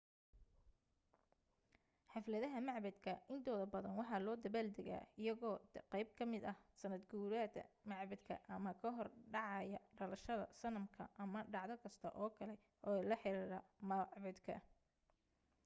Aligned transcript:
xafladaha 2.13 2.59
macbaddka 2.69 3.11
intooda 3.33 3.65
badan 3.73 3.97
waxa 3.99 4.23
loo 4.25 4.37
dabbaal 4.43 4.67
degaa 4.77 5.03
iyagoo 5.21 5.57
qayb 5.91 6.09
ka 6.17 6.23
ah 6.51 6.57
sannadguurada 6.79 7.63
macbadka 7.89 8.33
ama 8.55 8.71
ka 8.81 8.87
hor 8.97 9.09
dhacaya 9.33 9.79
dhalashada 9.97 10.45
sanamka 10.61 11.03
ama 11.23 11.39
dhacdo 11.53 11.73
kasta 11.83 12.07
oo 12.21 12.29
kale 12.37 12.53
ee 12.91 12.99
la 13.09 13.15
xiriirta 13.21 13.57
macbadka 13.89 14.53